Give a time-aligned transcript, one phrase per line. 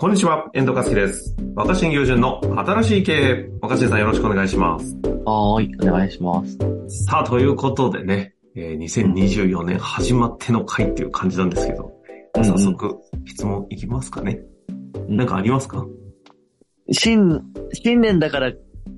[0.00, 1.34] こんにちは、遠藤和樹です。
[1.56, 3.50] 若新友人の新しい経営。
[3.60, 4.94] 若新さんよろしくお願いします。
[5.24, 6.56] はーい、お願いします。
[7.04, 11.90] さあ、ということでね、えー2024年始まっての回っていう感じなんですけど、
[12.36, 14.38] うんうん早速、質問いきますかね。
[15.08, 15.84] うんなんかありますか？
[16.92, 17.40] 新、
[17.72, 18.52] 新年だから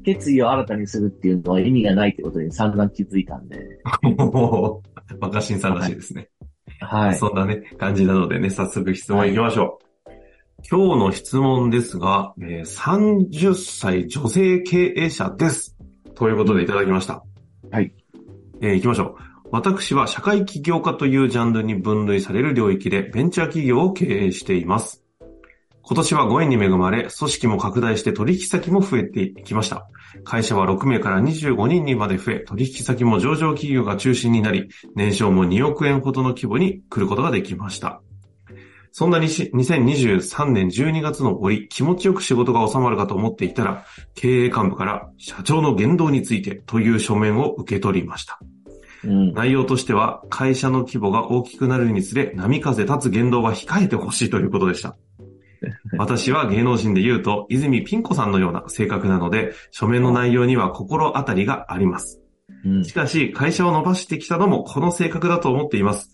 [0.05, 3.59] 決意を新たにするっていうのは意味がないってことに散々気づいたんで。
[5.19, 6.29] 若新さんらしいですね。
[6.81, 7.15] はい。
[7.15, 9.90] そんなね、感じなのでね、早速質問いきましょう。
[10.69, 15.77] 今日の質問ですが、えー30歳女性経営者です。
[16.15, 17.23] ということでいただきました。
[17.71, 17.93] はい。
[18.61, 19.31] えー行きましょう。
[19.53, 25.03] 私は社会起業家というジャンルに分類される領域でベンチャー企業を経営しています。
[25.83, 29.89] 今年はご縁に恵まれ、組織も拡大して取引先も増えていきました。
[30.23, 38.03] 会社は6名から25人にまで増え、取引先も上場企業が中心になり、年商も2億円ほどの規模に来ることができました。
[38.93, 48.41] そんなにし2023年12月の折、気持ちよく仕事が収まるかと思っていたら、経営幹部から社長の言動についてという書面を受け取りました。
[49.05, 49.33] うん。
[49.33, 54.97] 内容としては、会社の規模が大きくなるにつれ、波風立つ言動は控えてほしいということでした。
[55.99, 62.21] 私は芸能人で言うと、泉ピン子さんのような性格なので、書面の内容には心当たりがあります。
[62.65, 66.13] うんしかし、会社を伸ばしてきたのもこの性格だと思っています。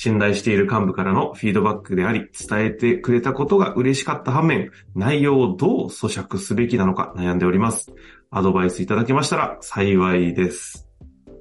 [0.00, 7.92] 信頼している幹部からのフィードバックであり、伝えてくれたことが嬉しかった反面、内容をどう咀嚼すべきなのか悩んでおります。
[8.30, 10.88] アドバイスいただけましたら幸いです。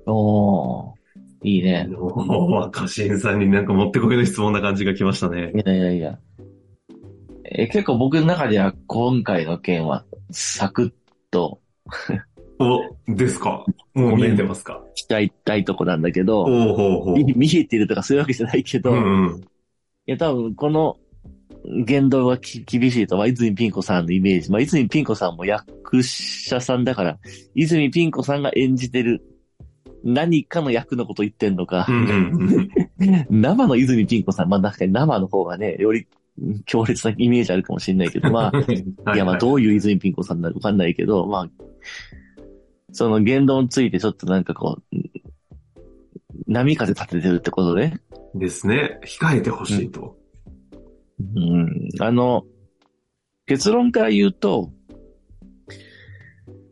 [0.07, 0.93] おー、
[1.43, 1.87] いいね。
[1.95, 5.51] おー、若新さんになんかもってこいの質問な感じが来ましたね。
[5.53, 6.17] いやいやいや。
[7.45, 10.91] え結構僕の中では今回の件はサクッ
[11.29, 11.61] と
[12.57, 13.63] お、ですか？
[13.93, 14.81] もう見えてますか？
[14.97, 17.13] しちゃいたいとこなんだけど、ほうほうほう。
[17.13, 19.41] 見見えてるとかそういうわけじゃないけど、いうんうん。
[20.07, 20.97] や多分この
[21.85, 24.51] 言動はき厳しいと、まあ、泉ピン子さんのイメージ。
[24.51, 27.19] まあ、泉ピン子さんも役者さんだから、
[27.55, 29.21] 泉ピン子さんが演じてる
[30.03, 32.11] 何かの役のこと言ってんのか、うんう
[32.53, 32.69] ん
[33.29, 36.07] 生の泉ピン子さん、まあ確かに生の方がね、より
[36.65, 38.59] 強烈なイメージあるかもしれないけど、まあ、う
[39.11, 39.15] ん。
[39.15, 41.49] いやまあどういう泉ピン子さんなのかわかんないけど、まあ、
[42.97, 44.95] その言動についてちょっとなんかこう、
[46.47, 47.99] 波風立ててるってことね。
[48.33, 48.99] ですね。
[49.05, 50.17] 控えてほしいと。
[51.35, 51.89] うん。
[51.99, 52.43] あの、
[53.45, 54.71] 結論から言うと、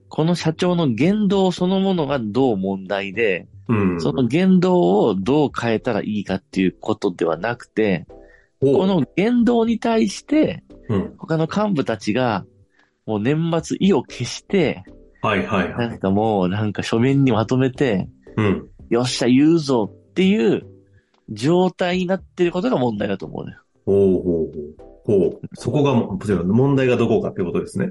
[0.09, 4.01] この社長の言動そのものがどう問題で、うん。
[4.01, 8.07] その言動をどう変えたらいいかっていうことではなくて、
[8.61, 11.13] この言動に対して、うん。
[11.19, 12.47] 他の幹部たちが、
[13.05, 14.85] もう年末意を消して、
[15.25, 15.77] はいはいは。
[15.77, 18.69] ないんかもうなんか書面にまとめて、うん。
[18.89, 20.63] よっしゃ言うぞっていう
[21.29, 23.57] 状態になってることが問題だと思うね。
[23.85, 25.29] ほうほうほう。
[25.29, 25.41] ほう。
[25.53, 27.89] そこがも、問題がどこかってことですね。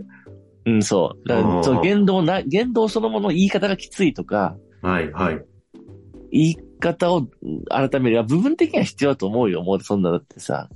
[0.66, 1.28] うん、そう。
[1.28, 5.44] だからその言動な、言動そのもの言い方がきついとか、はいはい。
[6.30, 7.26] 言い方を
[7.68, 8.22] 改める。
[8.24, 9.62] 部分的には必要だと思うよ。
[9.62, 10.68] もうそんなだってさ、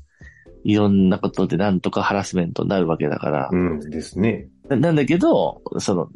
[0.64, 3.48] いろんなことでなんとかハラスメントになるわけだから。
[3.52, 4.48] うんですね。
[4.68, 6.08] ななんだけど、その、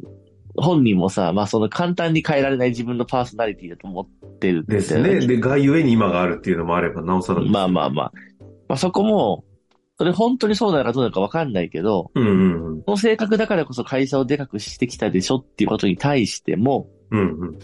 [0.55, 5.25] 本人もさ、まあその簡単に変えられない自分のパーソナリティだと思ってるんだよですね。
[5.25, 7.41] で、がゆえに今があるっていうのもあれば、なおさら。
[7.41, 8.11] まあまあまあ。
[8.67, 9.45] まあそこも、
[9.97, 12.83] それ本当にそうなのかどうなのかわかんないけど、うんうんうん。
[12.83, 17.59] この性格だからこそ会社をでかくしてきたでしょっていうことに対しても、うんうん。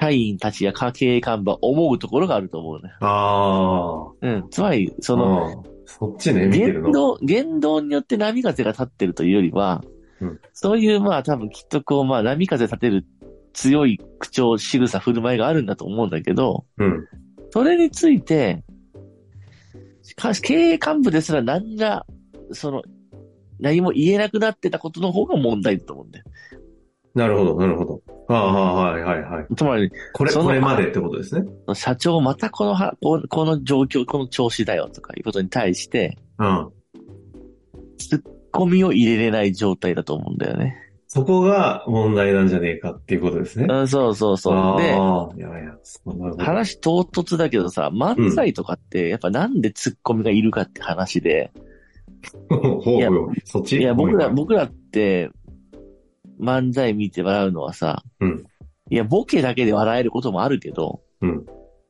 [0.00, 2.92] 社員たちや経営幹部は思うところがあると思うね。
[3.00, 4.46] あうん。
[4.50, 4.96] つまり、あ。
[5.00, 6.84] その、そっちね、見てるの。
[6.84, 9.82] 言動、言動によって波風が立ってるというよりは、
[10.20, 13.04] うんそういうまあ多分きっとこうまあ波風立てる
[13.56, 17.08] 強い口調、仕草、振る舞いがあるんだと思うんだけど、うん。
[17.50, 18.62] それについて、
[20.14, 22.06] か経営幹部ですら何ら、
[22.52, 22.82] その、
[23.58, 26.24] 何も言えなくなってたことの方が問題だと思うんだよ。
[27.14, 28.02] なるほど、なるほど。
[28.28, 29.46] ああ、はいはいはい。
[29.56, 31.46] つまり、これ、これまでってことですね。
[31.74, 36.70] 社長またこのは、ここの状況、この調子だよとかいうことに対して、うん。
[37.96, 40.76] ツッコミを入れれない状態だと思うんだよね。
[41.08, 43.66] そこが問題なんじゃねえかっていうことですね。
[43.68, 44.80] うん、そうそうそう。
[44.80, 44.92] で、
[45.58, 46.44] い。
[46.44, 51.52] 話唐突だけどさ、漫才とかって、やっぱなんでツッコミがいるかって話で、
[52.50, 53.10] ほうほういや
[53.44, 53.78] そっち？
[53.78, 55.30] いや、僕ら、僕らって、
[56.40, 58.44] 漫才見て笑うのはさ、うん
[58.88, 61.46] いや、ボケだけで笑えることもあるけど、うん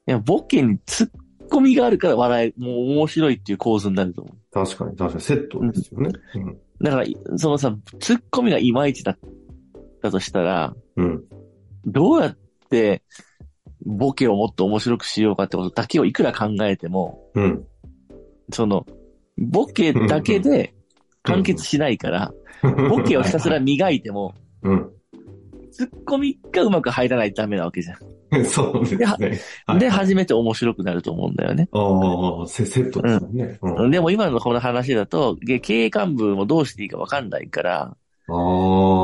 [0.08, 1.08] いや、ボケにツッ
[1.48, 4.36] コミがあるから笑え、もう面白いっていう構図になると思う。
[4.52, 6.10] 確かに、確かに、セットですよね。
[6.34, 6.58] うん。
[6.80, 9.18] だから、そのさ、ツッコミがいまいちだっ
[10.02, 11.24] たとしたら、うん。
[11.84, 12.38] どうやっ
[12.70, 13.02] て、
[13.84, 17.64] ボケをもっと面白くしようかってことだけをいくら考えても、うん。
[18.52, 18.86] その、
[19.38, 20.74] ボケだけで
[21.22, 22.32] 完結しないから、
[22.88, 24.90] ボケをひたすら磨いても、うん。
[25.70, 27.94] ツッコミがうまく入らないとダメなわけじゃ
[28.44, 29.06] そうですね。
[29.66, 29.76] はん。
[29.76, 31.68] いで、初めて面白くなると思うんだよね。
[31.72, 33.58] ああ、セセットですよね。
[33.62, 33.90] うん。
[33.90, 37.96] でも今のこの話だと、げ経営幹部もどうしていいかわかんないから。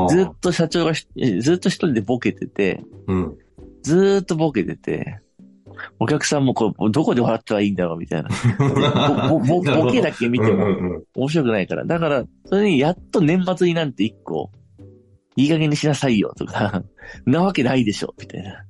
[0.09, 1.07] ずっと社長がし
[1.41, 3.39] ずっと一人でボケてて、うん。
[3.83, 5.21] ずーっとボケてて、
[5.99, 8.29] お客さんもこう、どこで笑ったらいいんだろうみたいな。
[9.29, 11.85] ぼぼぼボケだけ見てもうんうんうん面白くないから。
[11.85, 14.51] だから、それにやっと年末になんて一個、
[15.37, 16.83] いい加減にしなさいよとか、
[17.27, 18.65] なわけないでしょ、みたいな。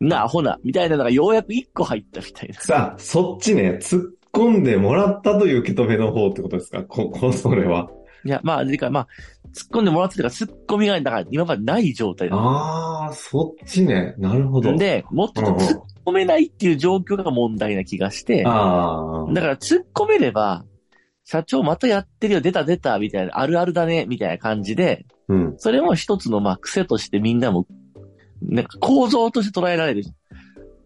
[0.00, 2.60] な、アホな、みたいなのがようやく一個入ったみたいな。
[2.60, 6.84] さあ、そっちね、突っ込んでもらったという受け止めの方ってことですか？
[6.84, 7.88] こ、こ、それは。
[8.24, 9.06] いや、まあ、でか、まあ、
[9.54, 12.36] 突っ込んでもらってたから、突っ込みが、だから今までない状態だ。
[12.36, 14.14] ああ、そっちね。
[14.18, 14.76] なるほど。
[14.76, 19.32] で、もっと突っ込めないっていう状況が問題な気がして、ああ。
[19.32, 20.64] だから突っ込めれば、
[21.24, 25.54] 社長またやってるよ、出た出た、みたいな、あるあるだね、みたいな感じで、うん。
[25.58, 27.66] それも一つのまあ癖としてみんなも、
[28.42, 30.04] なんか構造として捉えられる。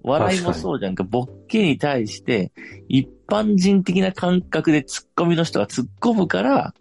[0.03, 2.53] 笑いもそうじゃんか、ボッケに対して、
[2.89, 6.75] 一般人的な感覚で突っ込みの人が突っ込むから、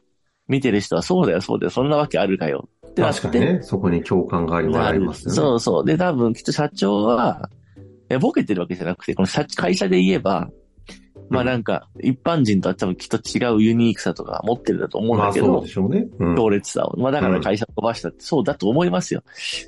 [0.47, 2.68] 見てる人はそうだよ、そうだよ、そんなわけあるかよ。
[2.88, 4.68] ってなって確かにね、そこに共感があり
[5.00, 5.35] ますよね。
[5.35, 5.85] そうそう。
[5.85, 7.50] で、多分きっと社長は、
[8.09, 10.50] えボケてるわけじゃなくて、この社会社で言えば、
[11.31, 16.07] まあなんか、一般人とは多分きっと違うユニークさとか持ってるんだと思うんだけどまあそうで、しょうね。
[16.19, 16.36] うん。
[16.36, 16.98] 強烈さを。
[16.98, 19.24] まあだから会社飛ばしたってそうだと思いますよ。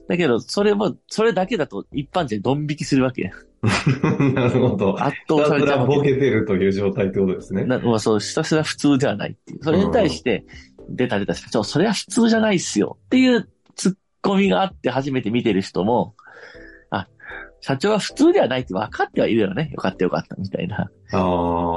[0.08, 3.32] だけど、それも、それだけだと一般人ドン引きするわけ。
[4.34, 5.02] なるほど。
[5.02, 5.94] 圧ひたす倒されちゃうわけ。
[5.94, 7.64] らボケてるという状態ってことですね。
[7.64, 9.64] なまあそう、ひたすら普通ではないっていう。
[9.64, 10.46] それに対して、
[10.90, 12.98] 出た出た社長、それは普通じゃないっすよ。
[13.06, 16.23] っていうツッコミがあって初めて見てる人も、あ、
[17.66, 19.70] 社長は普通ではないって分かってはいるよね。
[19.72, 20.92] よかったよかった、みたいな。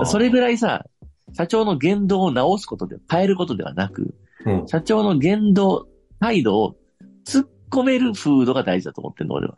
[0.05, 0.85] それぐらいさ、
[1.33, 4.67] 社長の言動を直すことで、変えることではなく、うん。
[4.67, 5.87] 社長の言動、
[6.19, 6.77] 態度を
[7.25, 9.55] 突っ込める風土が大事だと思ってるの、俺は。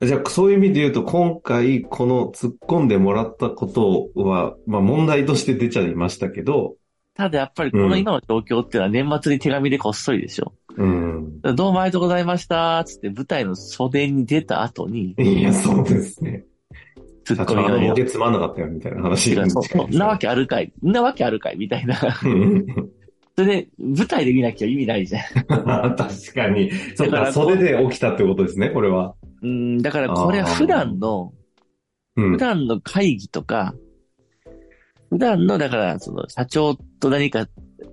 [0.00, 6.74] じゃあ、そういう意味で言うと、今回、この突っ込んでもらったことは、まあ問題として出ちゃいましたけど、
[7.14, 10.52] ただやっぱりこの今の状況っていうのは年末に手紙でこっそりでしょ。
[10.76, 11.05] うん。
[11.42, 16.44] どうもありがとうございました、つって舞台の袖に出た後に、いや、そうですね。
[17.24, 21.98] ツッコミがよボケつまんなかったよ、みたいな話違うそう近いですねなわけあるかいなわけあるかいみたいな。
[22.24, 22.66] うん
[23.38, 25.22] それで、舞台で見なきゃ意味ないじゃん。
[25.94, 26.70] 確かに。
[26.94, 29.14] そうか、袖で起きたってことですね、これは。
[29.42, 31.34] うん、だからこれは普段の、
[32.16, 32.38] うん普。
[32.38, 33.74] 段の会議とか、
[35.10, 37.46] 普段の、だから、その、社長と何か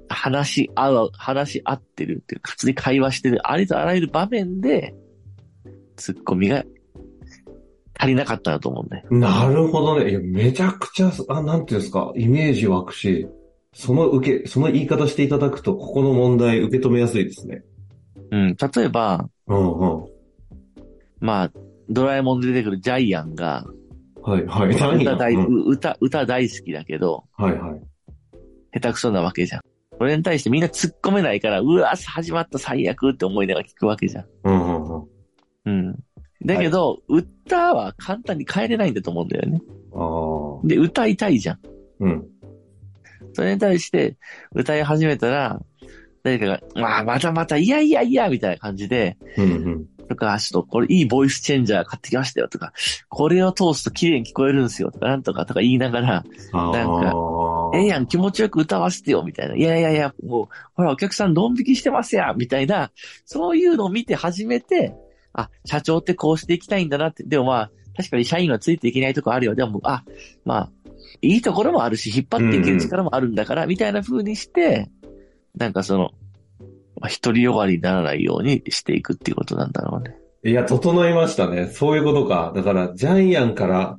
[0.10, 4.94] 話し合う、話し合ってるっていうか、普通に会話してる、ありとあらゆる場面で、
[5.96, 6.64] ツッコミが
[7.98, 9.08] 足りなかったなと思うんだよ。
[9.12, 10.12] なるほどね。
[10.12, 13.28] いや、めちゃくちゃ、あ、なんていうんですか、イメージ湧くし、
[13.74, 17.64] その受け、その言い方していただくと、ここの問題受け止めやすいですね。
[18.32, 20.06] うん、例えば、うんうん。
[21.20, 21.52] まあ、
[21.90, 23.66] ドラえもんで出てくるジャイアンが、
[24.22, 24.76] はい、はい。
[24.76, 27.82] 何歌大、うんう歌、歌大好きだけど、はい、はい。
[28.74, 29.62] 下手くそなわけじゃん。
[30.04, 34.26] それに対してみんな突っ込めないから、うわ、始まった最悪って思いながら聞くわけじゃん。
[34.44, 35.08] うんうんうん。
[35.64, 36.00] うん。
[36.46, 39.62] だけど、歌は簡単に変えれないんだと思うんだよね。
[39.94, 40.68] ああ。
[40.68, 41.60] で、歌いたいじゃん。
[42.02, 42.26] うん。
[43.32, 44.18] それに対して、
[44.54, 45.62] 歌い始めたら、
[46.22, 49.86] 誰かが、まあ、またまた、いやいやいや、みたいな感じで、うんうん。
[50.10, 52.74] とか、ちょっと、これいいボイスチェンジャー買ってきましたよ、とか、
[53.08, 57.43] これを通すと綺麗に聞こえるんですよ、とか、なんとか、とか言いながら、あなんかあ。
[57.74, 59.56] ええやん、気持ちよく歌わせてよ、みたいな。
[59.56, 62.92] いやいやいや、もう、ほら、お客さんドン引きしてますやん、みたいな、
[63.26, 64.96] そういうのを見て初めて、
[65.34, 67.24] あ、社長ってこうしていきたいんだなって。
[67.24, 69.56] でもまあ、確かに社員はついていけないとこあるよ。
[69.56, 70.04] でも、あ、
[70.46, 70.72] まあ、
[71.22, 74.90] いいところもあるし、引っ張っていける力もあるんだから、みたいな風にして、
[75.56, 76.12] なんかその、
[77.00, 80.16] まあ、独りよがりにならないようにしていくっていうことなんだろうね。
[80.46, 81.68] いや、整いましたね。
[81.68, 82.52] そういうことか。
[82.56, 83.98] だから、ジャイアンから、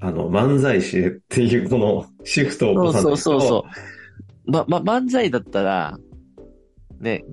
[0.00, 3.16] あの、漫才師へっていう、この、シフトを起そうこさないと。
[3.16, 3.66] そうそうそ
[4.46, 4.50] う。
[4.50, 5.98] ま、ま、漫才だったら、
[7.00, 7.24] ね、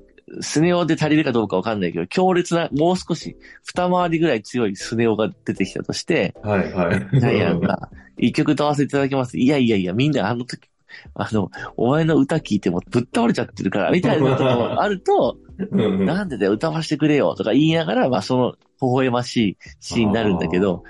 [0.41, 7.20] スネ夫で足りるかどうかわかんないけど、強烈な、もう少し、二回りぐらい強いスネ夫が出てきたとして、はいはい。
[7.20, 9.38] ジャイアンが、一曲歌わせていただきます。
[9.38, 10.70] いやいやいや、みんなあの時、
[11.15, 15.38] あの、お前の歌聞いてもぶっ倒れちゃってるから、みたいなところ あると、
[15.70, 20.84] なんでだよ、歌わせてくれよ、とか言いながら、まあ、その、微笑ましいシーンになるんだけど、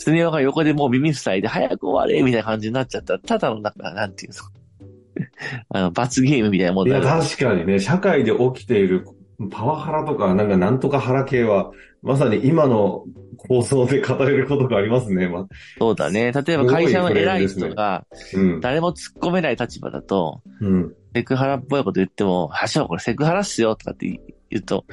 [0.00, 5.26] スネ夫が横でもう耳塞いで、早く終われみたいな感じになっちゃったら、ただの、なんか、なんていうの、
[5.68, 7.02] あの、罰ゲームみたいなもんいや。
[7.02, 9.06] 確かにね、社会で起きている
[9.50, 11.70] パワハラとか、なんかなんとかハラ系は、
[12.02, 13.04] まさに今の
[13.36, 15.28] 構想で語れることがありますね。
[15.28, 15.46] まあ、
[15.78, 16.32] そうだね。
[16.32, 18.60] 例えば会社の偉い人が、うん。
[18.60, 20.94] 誰も突っ込めない立場だと、うん。
[21.14, 24.06] セクハラっぽいこと言っても、はしょ、これセクハラっすよとかって
[24.48, 24.86] 言うと、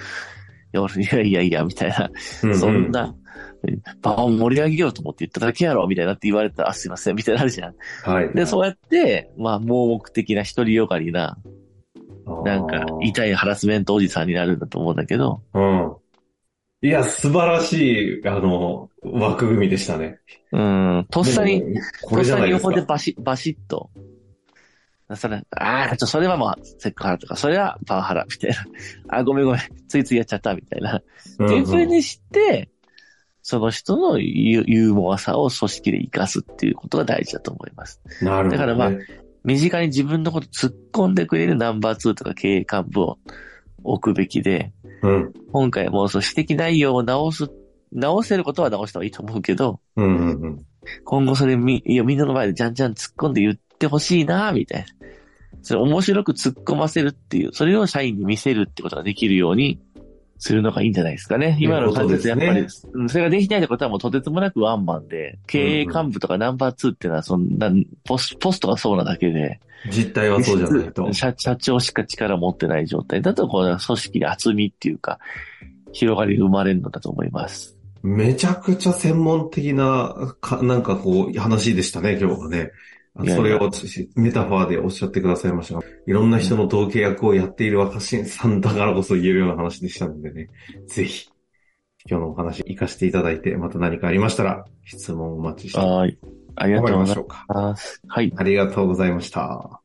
[0.74, 2.10] いや、俺いやいやみたいな、
[2.44, 2.92] ううそん。
[2.92, 3.16] な、
[4.02, 7.76] 場を盛り上げようと思って言っただけやろ、みたいなって言われたら、あ、すいません、みたいになるじゃん。
[8.04, 8.34] はい。
[8.34, 11.38] で、そうやって、まあ、盲目的な独りよがりな、
[12.44, 15.96] なんか、痛いハラスメントおじさんになるんだと思うんだけど、うん。
[16.82, 20.20] いや、素晴らしい、あの、枠組みでしたね。
[20.52, 21.64] うん、とっさに、
[22.10, 22.52] とっさに。
[22.52, 23.90] 横でバシッ、バシッと、
[25.16, 29.18] それ、ああ、ちょ、それはまあ、セクハラとか、それはパワハラ、みたいな。
[29.18, 31.02] あ、ごめんごめん、ついついやっちゃった、みたいな。
[31.40, 32.70] うんっていう風にして、
[33.50, 38.02] その人のユユーモアさを組織で活かすっていうことが大事だと思います。
[38.22, 38.58] なるほど、ね。
[38.58, 38.92] だからまあ
[39.46, 43.20] 身近に自分のこと突っ込んでくれるナンバー2とか経営幹部を
[43.86, 45.34] 置くべきで、うん。
[45.54, 47.50] 今回もその指摘内容を直す、
[47.94, 50.66] 直せることは直した方がいいと思うけど、うんうんうん。
[51.06, 54.88] 今後それみ、いや、みんなの前でじゃんじゃん突っ込んで言ってほしいな、みたいな。
[55.62, 59.80] それ面白く突っ込ませるっていう、それを社員に見せるってことができるように
[60.40, 61.58] するのがいいんじゃないですかね。
[61.60, 67.72] 今の感じだとやっぱり、いうこうんそれができないってことはもうとてつもなくワンマンで、経営幹部とかナンバー2っていうのはそんな、
[68.04, 69.60] ポスポストがそうなだけで、
[69.92, 71.12] 実態はそうじゃないと。
[71.14, 75.20] 社社長しか力を持ってない状態だと、この組織に厚みっていうか、
[75.92, 77.78] 広がりが生まれるのだと思います。
[78.04, 82.72] めちゃくちゃ専門的な、か、なんかこう、話でしたね、今日はね。
[83.20, 83.72] あいやいやそれを
[84.16, 90.50] メタファーでおっしゃってくださいましたが、いろんな人の同契約をやっている若新さんだからこそ言えるような話でしたのでね、
[90.88, 91.30] ぜひ、
[92.10, 96.18] 今日のお話活かしていただいて、また何かありましたら、質問をお待ちしてはい。
[96.56, 97.46] ありがとうござい頑張りましょうか。
[97.50, 98.02] ます。
[98.08, 98.34] はい。
[98.36, 99.82] ありがとうございました。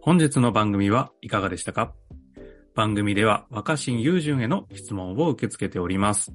[0.00, 1.94] 本日の番組はいかがでしたか？
[2.74, 6.32] 番組では若新雄純への質問を受け付けております。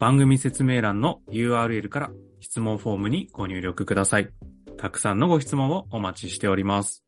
[0.00, 2.10] 番組説明欄の URL から
[2.42, 4.28] 質問フォームにご入力ください。
[4.76, 7.04] たくさんのご質問をお待ちしております。